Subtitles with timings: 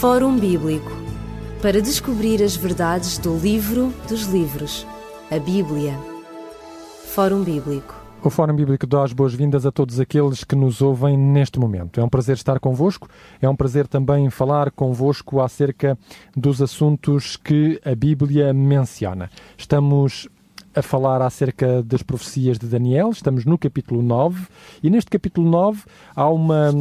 [0.00, 0.90] Fórum Bíblico
[1.62, 4.86] para descobrir as verdades do livro dos livros,
[5.30, 5.98] a Bíblia.
[7.06, 7.94] Fórum Bíblico.
[8.22, 12.00] O Fórum Bíblico dá as boas-vindas a todos aqueles que nos ouvem neste momento.
[12.00, 13.08] É um prazer estar convosco,
[13.40, 15.96] é um prazer também falar convosco acerca
[16.36, 19.30] dos assuntos que a Bíblia menciona.
[19.56, 20.28] Estamos
[20.74, 24.46] a falar acerca das profecias de Daniel, estamos no capítulo 9,
[24.82, 25.82] e neste capítulo 9
[26.14, 26.72] há uma,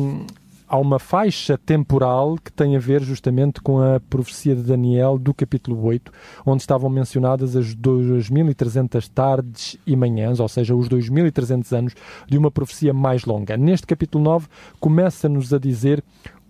[0.73, 5.31] há uma faixa temporal que tem a ver justamente com a profecia de Daniel do
[5.31, 6.11] capítulo 8,
[6.43, 11.93] onde estavam mencionadas as 2300 tardes e manhãs, ou seja, os 2300 anos
[12.27, 13.55] de uma profecia mais longa.
[13.55, 14.47] Neste capítulo 9
[14.79, 16.03] começa-nos a dizer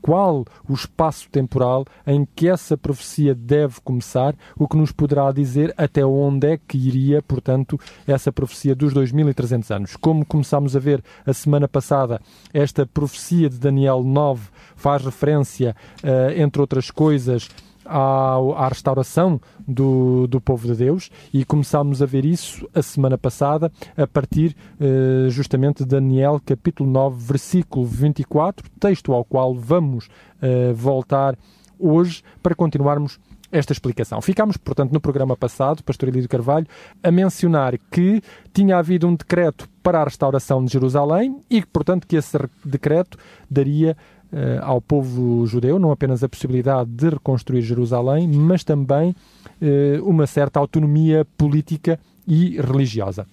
[0.04, 5.74] qual o espaço temporal em que essa profecia deve começar, o que nos poderá dizer
[5.78, 9.96] até onde é que iria, portanto, essa profecia dos 2300 anos.
[9.96, 12.20] Como começámos a ver a semana passada,
[12.54, 15.74] esta profecia de Daniel 9 faz referência,
[16.04, 17.50] uh, entre outras coisas,
[17.86, 23.18] à, à restauração do, do povo de Deus e começámos a ver isso a semana
[23.18, 30.08] passada a partir uh, justamente de Daniel capítulo 9 versículo 24, texto ao qual vamos
[30.08, 31.38] uh, voltar
[31.80, 33.20] hoje para continuarmos
[33.54, 34.20] esta explicação.
[34.20, 36.66] Ficámos, portanto, no programa passado, Pastor Elídio Carvalho,
[37.04, 42.16] a mencionar que tinha havido um decreto para a restauração de Jerusalém e, portanto, que
[42.16, 43.16] esse decreto
[43.50, 43.96] daria
[44.62, 49.12] ao povo judeu não apenas a possibilidade de reconstruir Jerusalém, mas também
[49.62, 53.26] uh, uma certa autonomia política e religiosa.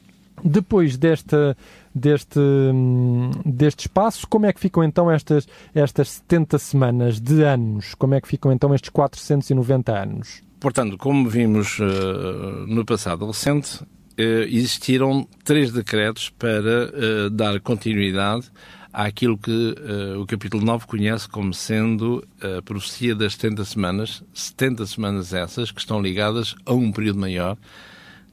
[0.43, 1.57] Depois desta,
[1.95, 7.95] deste, hum, deste espaço, como é que ficam então estas, estas 70 semanas de anos?
[7.95, 10.43] Como é que ficam então estes 490 anos?
[10.59, 16.91] Portanto, como vimos uh, no passado recente, uh, existiram três decretos para
[17.27, 18.51] uh, dar continuidade
[18.93, 24.87] àquilo que uh, o capítulo 9 conhece como sendo a profecia das 70 semanas, 70
[24.87, 27.57] semanas essas que estão ligadas a um período maior,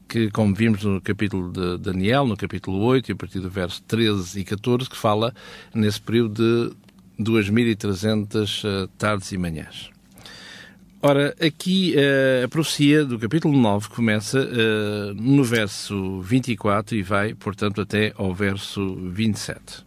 [0.07, 3.81] que, como vimos no capítulo de Daniel, no capítulo 8, e a partir do verso
[3.83, 5.33] 13 e 14, que fala
[5.73, 6.75] nesse período
[7.17, 9.89] de 2.300 uh, tardes e manhãs.
[11.01, 17.33] Ora, aqui uh, a profecia do capítulo 9 começa uh, no verso 24 e vai,
[17.33, 19.86] portanto, até ao verso 27.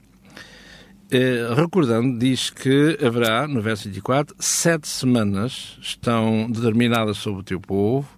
[1.12, 7.60] Eh, recordando, diz que haverá, no verso 24, sete semanas estão determinadas sobre o teu
[7.60, 8.08] povo,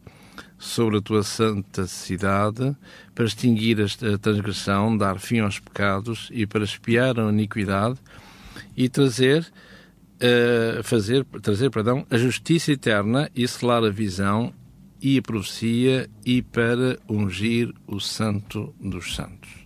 [0.58, 2.76] sobre a tua santa cidade,
[3.14, 7.98] para extinguir a transgressão, dar fim aos pecados e para espiar a iniquidade
[8.76, 9.50] e trazer,
[10.20, 14.52] uh, fazer, trazer perdão, a justiça eterna e selar a visão
[15.00, 19.61] e a profecia e para ungir o santo dos santos.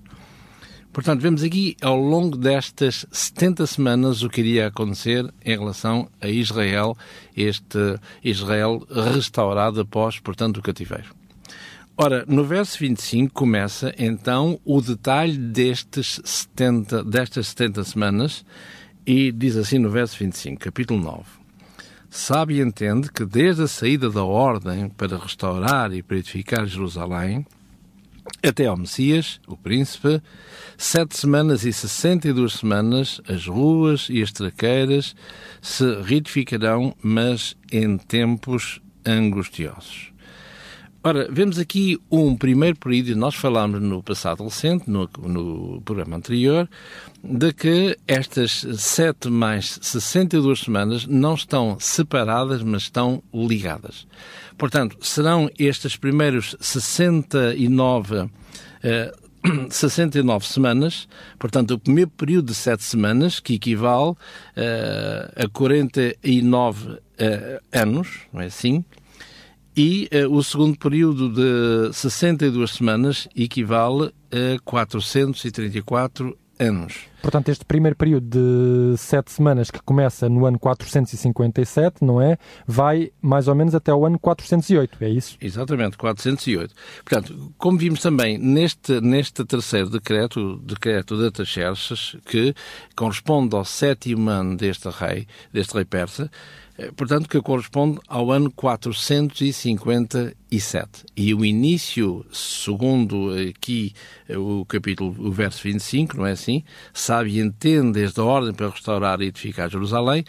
[0.96, 6.26] Portanto, vemos aqui ao longo destas 70 semanas o que iria acontecer em relação a
[6.26, 6.96] Israel,
[7.36, 11.14] este Israel restaurado após, portanto, o cativeiro.
[11.98, 18.42] Ora, no verso 25 começa então o detalhe destes 70, destas 70 semanas
[19.04, 21.24] e diz assim no verso 25, capítulo 9.
[22.08, 27.44] Sabe e entende que desde a saída da ordem para restaurar e purificar Jerusalém,
[28.48, 30.22] até ao Messias, o príncipe,
[30.78, 35.14] sete semanas e sessenta e duas semanas, as ruas e as traqueiras
[35.60, 40.15] se retificarão, mas em tempos angustiosos.
[41.06, 46.68] Ora, vemos aqui um primeiro período, nós falámos no passado recente, no, no programa anterior,
[47.22, 54.04] de que estas sete mais 62 semanas não estão separadas, mas estão ligadas.
[54.58, 58.28] Portanto, serão estes primeiros 69,
[58.82, 59.14] eh,
[59.70, 61.06] 69 semanas,
[61.38, 64.16] portanto, o primeiro período de sete semanas, que equivale
[64.56, 68.84] eh, a 49 eh, anos, não é assim?
[69.76, 76.94] E uh, o segundo período de 62 semanas equivale a 434 anos.
[77.20, 82.38] Portanto, este primeiro período de sete semanas, que começa no ano 457, não é?
[82.66, 85.36] Vai mais ou menos até o ano 408, é isso?
[85.40, 86.74] Exatamente, 408.
[87.04, 92.54] Portanto, como vimos também neste, neste terceiro decreto, o decreto de Ataxerxes, que
[92.94, 96.30] corresponde ao sétimo ano deste rei, deste rei persa,
[96.96, 101.04] portanto, que corresponde ao ano 457.
[101.16, 103.92] E o início, segundo aqui
[104.28, 106.62] eh, o capítulo, o verso 25, não é assim?
[106.92, 110.22] Sabe e entende desde a ordem para restaurar e edificar Jerusalém,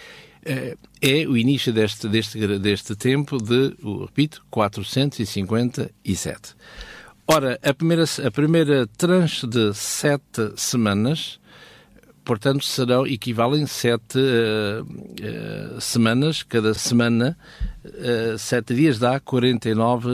[0.46, 6.56] eh, é o início deste, deste, deste tempo de, repito, 457.
[7.28, 11.42] Ora, a primeira, a primeira tranche de sete semanas
[12.28, 17.38] portanto, serão, equivalem sete uh, uh, semanas, cada semana,
[17.86, 20.10] uh, sete dias dá 49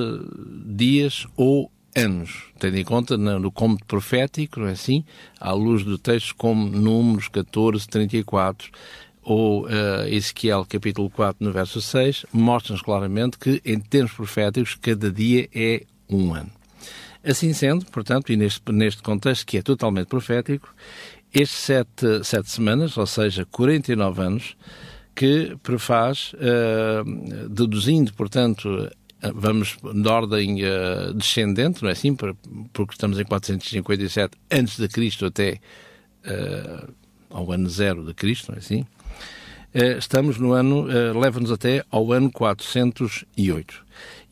[0.64, 5.04] dias ou anos, tendo em conta no, no cômodo profético, não é assim?
[5.40, 8.70] À luz do texto como Números 14, 34
[9.24, 15.12] ou uh, Ezequiel capítulo 4 no verso 6, mostram-nos claramente que, em termos proféticos, cada
[15.12, 16.52] dia é um ano.
[17.26, 20.76] Assim sendo, portanto, e neste, neste contexto que é totalmente profético,
[21.34, 24.56] estes sete, sete semanas, ou seja, 49 anos,
[25.16, 28.90] que prefaz, uh, deduzindo, portanto,
[29.34, 32.16] vamos de ordem uh, descendente, não é assim?
[32.16, 35.60] Porque estamos em 457 antes de Cristo até
[36.26, 36.94] uh,
[37.30, 38.86] ao ano zero de Cristo, não é assim?
[39.98, 40.84] Estamos no ano,
[41.20, 43.84] leva-nos até ao ano 408.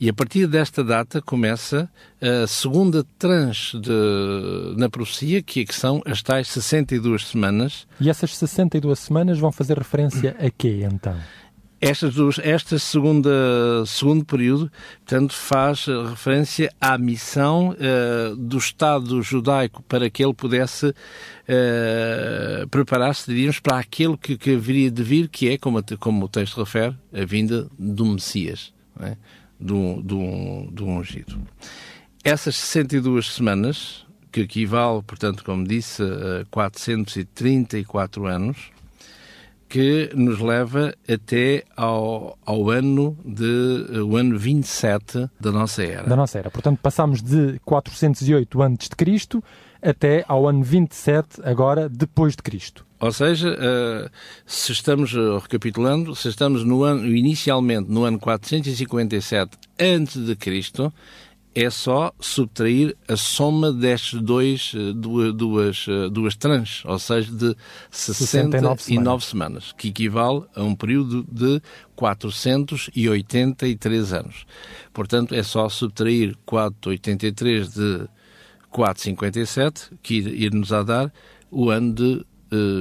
[0.01, 1.87] E a partir desta data começa
[2.19, 7.85] a segunda tranche de, na profecia, que, que são as tais 62 semanas.
[7.99, 11.15] E essas 62 semanas vão fazer referência a quê, então?
[11.79, 13.29] Estas duas, esta segunda,
[13.85, 14.71] segundo período,
[15.05, 23.29] portanto, faz referência à missão uh, do Estado judaico para que ele pudesse uh, preparar-se,
[23.29, 26.95] diríamos, para aquele que, que haveria de vir, que é, como, como o texto refere,
[27.13, 29.15] a vinda do Messias, é?
[29.61, 31.39] Do, do, do ungido.
[32.23, 38.71] Essas 62 semanas, que equivale, portanto, como disse, a 434 anos,
[39.71, 46.03] que nos leva até ao, ao ano de o ano 27 da nossa era.
[46.03, 46.51] Da nossa era.
[46.51, 49.41] Portanto, passamos de 408 antes de Cristo
[49.81, 52.85] até ao ano 27 agora depois de Cristo.
[53.01, 54.09] Ou seja, uh,
[54.45, 60.93] se estamos, uh, recapitulando, se estamos no ano, inicialmente no ano 457 antes de Cristo,
[61.53, 67.29] é só subtrair a soma destes dois, eh, duas, duas, eh, duas tranches, ou seja,
[67.29, 67.53] de
[67.89, 69.25] 69 semanas.
[69.25, 71.61] semanas, que equivale a um período de
[71.95, 74.45] 483 anos.
[74.93, 78.07] Portanto, é só subtrair 483 de
[78.69, 81.11] 457, que ir-nos a dar
[81.49, 82.25] o ano de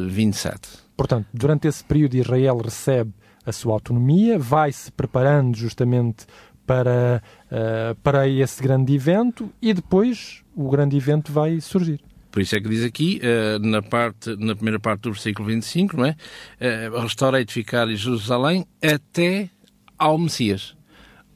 [0.08, 0.68] 27.
[0.96, 3.12] Portanto, durante esse período Israel recebe
[3.44, 6.26] a sua autonomia, vai se preparando justamente
[6.66, 12.00] para, uh, para esse grande evento e depois o grande evento vai surgir.
[12.30, 15.96] Por isso é que diz aqui, uh, na, parte, na primeira parte do versículo 25,
[15.96, 16.16] não é?
[16.60, 19.50] Uh, restaura e edificar Jerusalém até
[19.98, 20.76] ao Messias.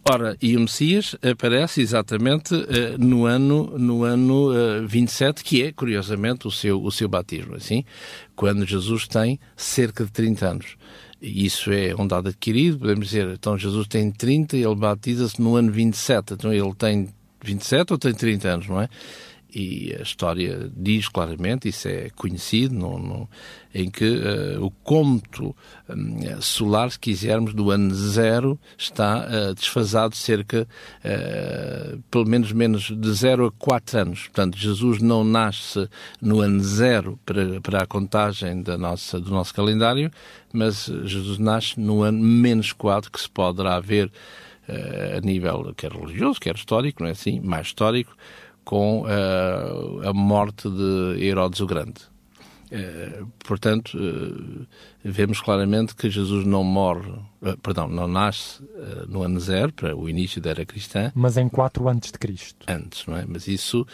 [0.07, 5.73] Ora, e o Messias aparece exatamente uh, no ano, no ano uh, 27, que é,
[5.73, 7.85] curiosamente, o seu, o seu batismo, assim,
[8.37, 10.77] quando Jesus tem cerca de 30 anos
[11.27, 15.57] isso é um dado adquirido, podemos dizer, então Jesus tem 30 e ele batiza-se no
[15.57, 17.09] ano 27, então ele tem
[17.43, 18.89] 27 ou tem 30 anos, não é?
[19.55, 23.29] E a história diz claramente, isso é conhecido, no, no,
[23.73, 25.55] em que uh, o cômodo
[25.89, 30.67] um, solar, se quisermos, do ano zero está uh, desfasado cerca,
[31.05, 34.23] uh, pelo menos menos de zero a quatro anos.
[34.23, 35.89] Portanto, Jesus não nasce
[36.21, 40.11] no ano zero para, para a contagem da nossa, do nosso calendário,
[40.53, 44.11] mas Jesus nasce no ano menos quatro que se poderá ver
[45.15, 47.39] a nível quer religioso, quer histórico, não é assim?
[47.39, 48.17] Mais histórico,
[48.65, 52.01] com uh, a morte de Herodes o Grande.
[52.73, 54.67] Uh, portanto, uh,
[55.05, 57.13] vemos claramente que Jesus não morre,
[57.63, 58.63] perdão, não nasce
[59.07, 61.13] no ano zero, para o início da era cristã.
[61.15, 62.65] Mas em 4 antes de Cristo.
[62.67, 63.25] Antes, não é?
[63.29, 63.87] Mas isso,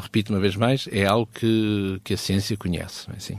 [0.00, 3.38] repito uma vez mais, é algo que, que a ciência conhece, não é assim?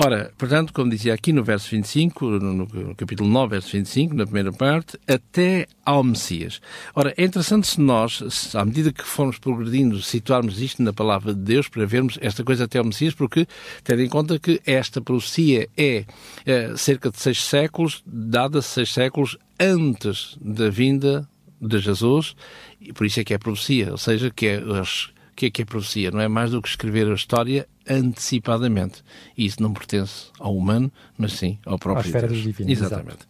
[0.00, 4.24] Ora, portanto, como dizia aqui no verso 25, no, no capítulo 9, verso 25, na
[4.24, 6.60] primeira parte, até ao Messias.
[6.94, 11.34] Ora, é interessante se nós, se, à medida que formos progredindo, situarmos isto na palavra
[11.34, 13.44] de Deus para vermos esta coisa até ao Messias, porque
[13.82, 16.04] tendo em conta que esta profecia é,
[16.46, 21.28] é cerca de seis séculos, dada seis séculos antes da vinda
[21.60, 22.36] de Jesus,
[22.80, 25.62] e por isso é que é profecia, ou seja, que é as que é que
[25.62, 26.10] é profecia?
[26.10, 29.04] Não é mais do que escrever a história antecipadamente.
[29.36, 32.42] E isso não pertence ao humano, mas sim ao próprio Deus.
[32.42, 33.18] Divino, Exatamente.
[33.18, 33.26] Exato.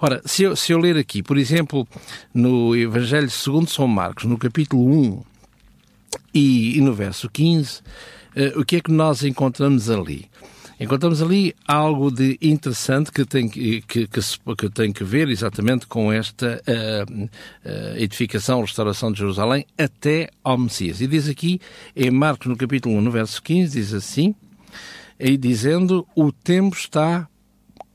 [0.00, 1.86] Ora, se eu, se eu ler aqui, por exemplo,
[2.34, 5.22] no Evangelho segundo São Marcos, no capítulo 1
[6.34, 7.82] e, e no verso 15, uh,
[8.34, 10.28] eh, o que é que nós encontramos ali?
[10.84, 14.20] Encontramos ali algo de interessante que tem que, que, que,
[14.58, 20.58] que tem que ver exatamente com esta uh, uh, edificação, restauração de Jerusalém até ao
[20.58, 21.00] Messias.
[21.00, 21.58] E diz aqui,
[21.96, 24.34] em Marcos, no capítulo 1, no verso 15, diz assim,
[25.18, 27.26] e dizendo, o tempo está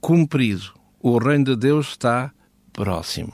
[0.02, 2.32] cumprido, o reino de Deus está
[2.74, 3.32] próximo.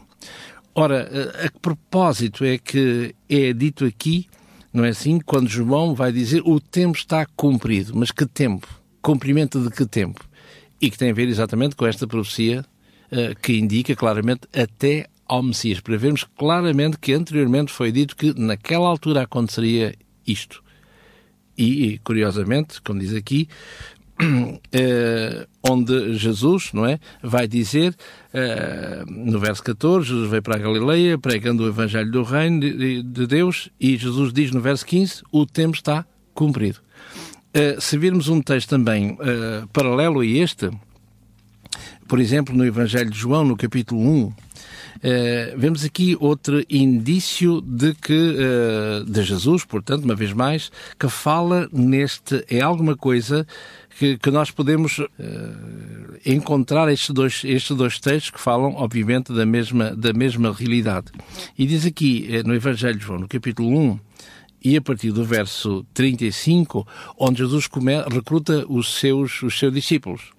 [0.75, 4.27] Ora, a que propósito é que é dito aqui,
[4.73, 5.17] não é assim?
[5.17, 7.93] Quando João vai dizer o tempo está cumprido.
[7.95, 8.83] Mas que tempo?
[9.05, 10.27] Cumprimento de que tempo?
[10.81, 12.65] E que tem a ver exatamente com esta profecia
[13.11, 18.33] uh, que indica claramente até ao Messias, para vermos claramente que anteriormente foi dito que
[18.39, 19.93] naquela altura aconteceria
[20.25, 20.63] isto.
[21.57, 23.47] E, curiosamente, como diz aqui,
[24.71, 27.95] eh, onde Jesus, não é, vai dizer,
[28.33, 33.01] eh, no verso 14, Jesus veio para a Galileia pregando o Evangelho do Reino de,
[33.01, 36.81] de Deus e Jesus diz no verso 15, o tempo está cumprido.
[37.55, 39.17] Eh, se virmos um texto também
[39.71, 40.69] paralelo a este,
[42.05, 44.33] por exemplo, no Evangelho de João, no capítulo 1,
[44.95, 51.07] Uh, vemos aqui outro indício de que uh, de Jesus, portanto, uma vez mais, que
[51.09, 53.45] fala neste é alguma coisa
[53.99, 55.07] que, que nós podemos uh,
[56.25, 61.11] encontrar estes dois estes dois textos que falam, obviamente, da mesma da mesma realidade.
[61.57, 63.99] E diz aqui no Evangelho de João, no capítulo 1,
[64.65, 66.87] e a partir do verso 35,
[67.19, 67.69] onde Jesus
[68.11, 70.31] recruta os seus, os seus discípulos.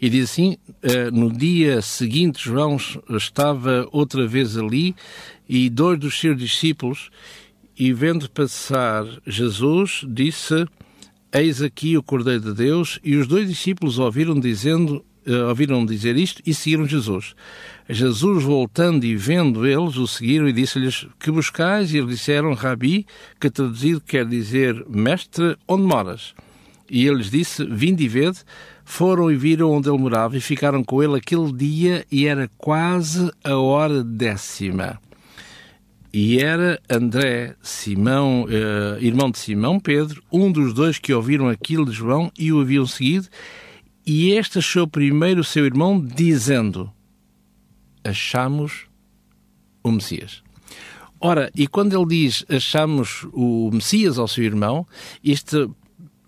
[0.00, 2.78] E diz assim: eh, no dia seguinte, João
[3.10, 4.96] estava outra vez ali
[5.46, 7.10] e dois dos seus discípulos,
[7.78, 10.66] e vendo passar Jesus, disse:
[11.30, 12.98] Eis aqui o Cordeiro de Deus.
[13.04, 15.04] E os dois discípulos ouviram dizendo,
[15.48, 17.34] ouviram dizer isto e seguiram Jesus.
[17.88, 21.92] Jesus, voltando e vendo eles, o seguiram e disse-lhes: Que buscais?
[21.92, 23.06] E eles disseram: Rabi,
[23.40, 26.34] que traduzido quer dizer mestre, onde moras?
[26.90, 28.38] E ele lhes disse: Vinde e vede.
[28.88, 33.32] Foram e viram onde ele morava e ficaram com ele aquele dia e era quase
[33.42, 35.00] a hora décima.
[36.12, 41.84] E era André, Simão, eh, irmão de Simão Pedro, um dos dois que ouviram aquilo
[41.84, 43.26] de João e o haviam seguido,
[44.06, 46.90] e este achou primeiro o seu irmão, dizendo:
[48.04, 48.86] Achamos
[49.82, 50.42] o Messias.
[51.20, 54.86] Ora, e quando ele diz achamos o Messias ao seu irmão,
[55.24, 55.74] isto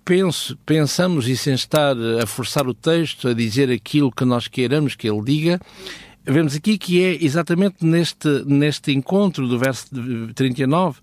[0.05, 4.97] penso, pensamos e sem estar a forçar o texto, a dizer aquilo que nós queiramos
[4.97, 5.61] que ele diga,
[6.25, 9.87] vemos aqui que é exatamente neste, neste encontro do verso
[10.35, 10.99] 39,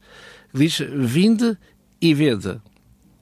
[0.51, 1.55] que diz, vinde
[2.01, 2.60] e vede.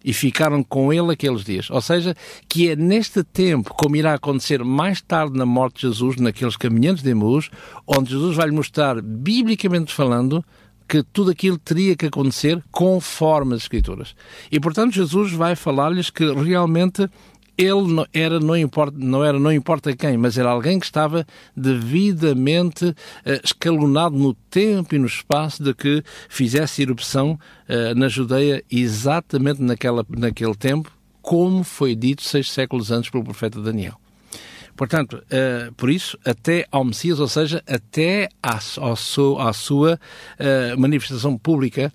[0.04, 1.70] E ficaram com ele aqueles dias.
[1.70, 2.16] Ou seja,
[2.50, 7.04] que é neste tempo, como irá acontecer mais tarde na morte de Jesus, naqueles caminhantes
[7.04, 7.50] de Emmaus,
[7.88, 10.44] onde Jesus vai lhe mostrar, biblicamente falando,
[10.88, 14.16] que tudo aquilo teria que acontecer conforme as Escrituras.
[14.52, 17.10] E, portanto, Jesus vai falar-lhes que realmente
[17.58, 21.26] ele não era não importa, não era não importa quem, mas era alguém que estava
[21.56, 22.96] devidamente uh,
[23.44, 30.06] escalonado no tempo e no espaço de que fizesse erupção uh, na Judeia exatamente naquela,
[30.10, 30.92] naquele tempo,
[31.22, 33.96] como foi dito seis séculos antes pelo profeta Daniel.
[34.76, 40.00] Portanto, uh, por isso, até ao Messias, ou seja, até à, ao seu, à sua
[40.40, 41.94] uh, manifestação pública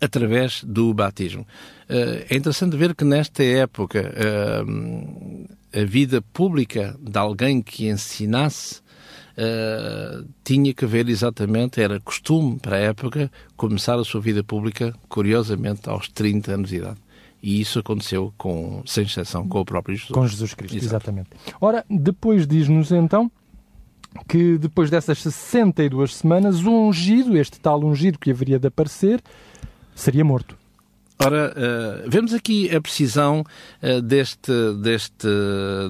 [0.00, 1.42] através do batismo.
[1.88, 4.14] Uh, é interessante ver que nesta época
[5.74, 8.82] a vida pública de alguém que ensinasse
[10.44, 15.88] tinha que ver exatamente, era costume para a época, começar a sua vida pública, curiosamente,
[15.88, 16.98] aos 30 anos de idade.
[17.42, 20.12] E isso aconteceu, com, sem exceção, com o próprio Jesus.
[20.12, 20.94] Com Jesus Cristo, Exato.
[20.94, 21.30] exatamente.
[21.60, 23.30] Ora, depois diz-nos então
[24.28, 29.20] que depois dessas 62 semanas, o ungido, este tal ungido que haveria de aparecer,
[29.94, 30.56] seria morto.
[31.24, 33.44] Ora, uh, vemos aqui a precisão
[33.80, 34.50] uh, deste,
[34.82, 35.28] deste,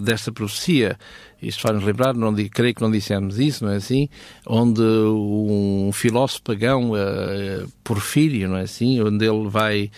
[0.03, 0.99] desta profecia.
[1.41, 4.11] Isto faz-nos lembrar, não, creio que não dissemos isso, não é assim?
[4.47, 9.01] Onde um filósofo pagão, uh, Porfírio, não é assim?
[9.01, 9.91] Onde ele vai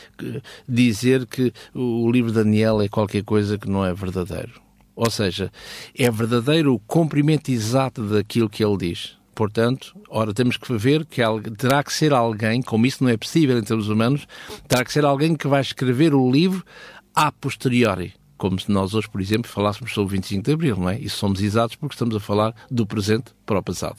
[0.69, 4.63] dizer que o livro de Daniel é qualquer coisa que não é verdadeiro.
[4.95, 5.51] Ou seja,
[5.99, 9.17] é verdadeiro o cumprimento exato daquilo que ele diz.
[9.35, 11.21] Portanto, ora, temos que ver que
[11.59, 14.27] terá que ser alguém, como isso não é possível em termos humanos,
[14.69, 16.65] terá que ser alguém que vai escrever o livro
[17.15, 18.15] a posteriori.
[18.37, 20.99] Como se nós hoje, por exemplo, falássemos sobre o 25 de Abril, não é?
[20.99, 23.97] E somos exatos porque estamos a falar do presente para o passado.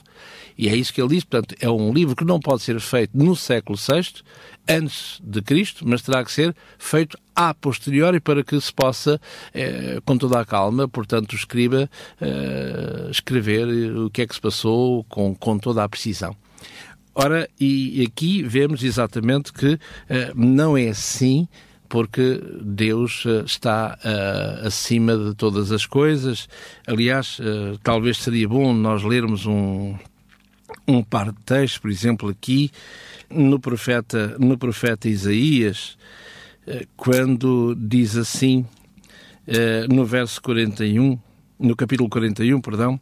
[0.58, 3.18] E é isso que ele diz, portanto, é um livro que não pode ser feito
[3.18, 4.24] no século VI,
[4.68, 9.20] antes de Cristo, mas terá que ser feito a posteriori para que se possa,
[9.54, 11.90] eh, com toda a calma, portanto, escriba
[12.22, 16.36] eh, escrever o que é que se passou com, com toda a precisão.
[17.14, 21.48] Ora, e aqui vemos exatamente que eh, não é assim
[21.88, 26.50] porque Deus eh, está uh, acima de todas as coisas.
[26.86, 29.96] Aliás, uh, talvez seria bom nós lermos um,
[30.88, 32.72] um par de textos, por exemplo, aqui
[33.30, 35.98] no profeta, no profeta Isaías,
[36.68, 38.66] uh, quando diz assim,
[39.88, 41.20] no verso 41,
[41.60, 43.00] no capítulo 41, perdão,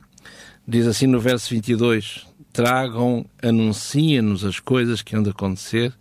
[0.68, 5.94] diz assim no verso 22, tragam, anunciem-nos as coisas que hão de acontecer,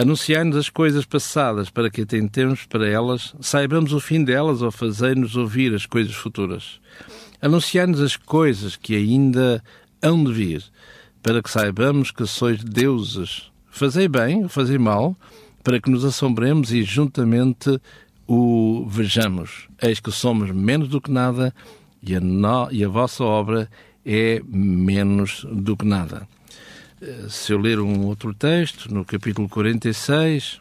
[0.00, 5.34] Anunciai-nos as coisas passadas para que atentemos para elas, saibamos o fim delas ou fazei-nos
[5.34, 6.80] ouvir as coisas futuras.
[7.42, 9.60] Anunciai-nos as coisas que ainda
[10.00, 10.62] hão de vir,
[11.20, 13.50] para que saibamos que sois deuses.
[13.72, 15.16] Fazei bem ou fazei mal,
[15.64, 17.80] para que nos assombremos e juntamente
[18.24, 19.66] o vejamos.
[19.82, 21.52] Eis que somos menos do que nada
[22.00, 23.68] e a, no, e a vossa obra
[24.06, 26.28] é menos do que nada.
[27.00, 30.60] Eh, se eu ler um outro texto, no capítulo 46,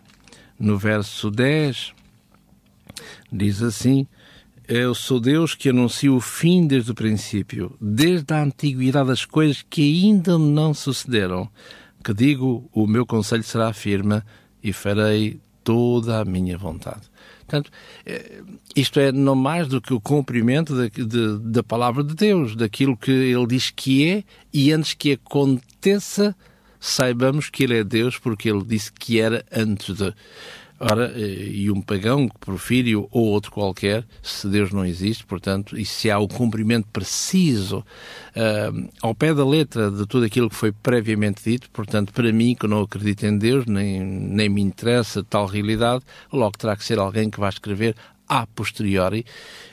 [0.60, 1.94] no verso 10,
[3.32, 4.08] diz assim:
[4.68, 9.66] Eu sou Deus que anuncia o fim desde o princípio, desde a antiguidade das coisas
[9.68, 11.50] que ainda não sucederam,
[12.04, 14.22] que digo: o meu conselho será firme
[14.62, 17.10] e farei toda a minha vontade.
[17.48, 17.72] Portanto,
[18.06, 18.42] eh,
[18.76, 22.98] isto é não mais do que o cumprimento da, de, da palavra de Deus, daquilo
[22.98, 24.24] que ele diz que é,
[24.54, 26.36] e antes que aconteça,
[26.78, 30.14] saibamos que ele é Deus, porque ele disse que era antes de.
[30.80, 35.84] Ora, eh, e um pagão, Porfírio ou outro qualquer, se Deus não existe, portanto, e
[35.84, 40.72] se há o cumprimento preciso uh, ao pé da letra de tudo aquilo que foi
[40.72, 45.48] previamente dito, portanto, para mim, que não acredito em Deus, nem, nem me interessa tal
[45.48, 47.96] realidade, logo terá que ser alguém que vá escrever
[48.28, 49.26] a posteriori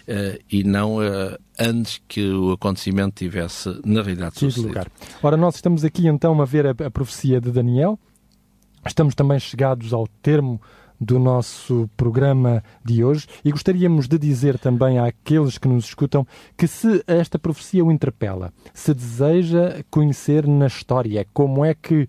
[0.08, 4.68] uh, e não uh, antes que o acontecimento tivesse, na realidade, sucedido.
[4.68, 4.90] lugar.
[5.22, 7.98] Ora, nós estamos aqui então a ver a, a profecia de Daniel,
[8.86, 10.58] estamos também chegados ao termo
[11.00, 16.66] do nosso programa de hoje e gostaríamos de dizer também àqueles que nos escutam que
[16.66, 22.08] se esta profecia o interpela, se deseja conhecer na história como é que uh,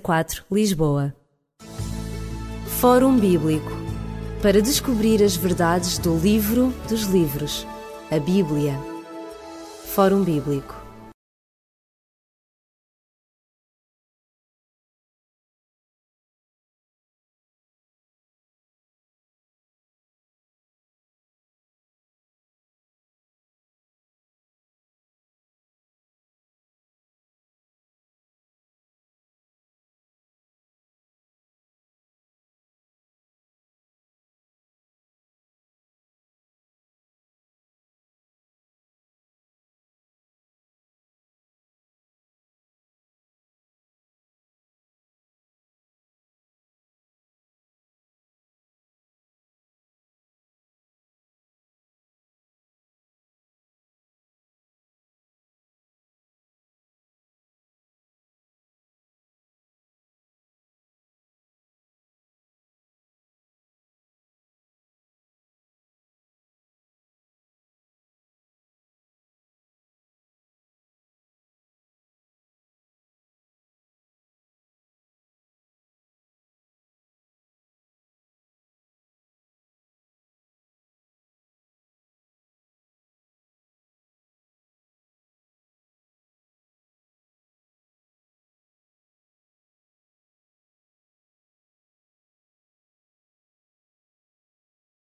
[0.00, 1.14] 004, Lisboa.
[2.66, 3.80] Fórum Bíblico
[4.42, 7.66] para descobrir as verdades do livro dos livros,
[8.10, 8.74] a Bíblia.
[9.84, 10.79] Fórum Bíblico